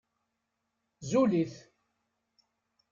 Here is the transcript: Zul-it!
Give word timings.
Zul-it! 1.09 1.53